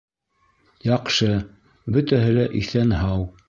[0.91, 1.29] Яҡшы,
[1.99, 3.27] бөтәһе лә иҫән-һау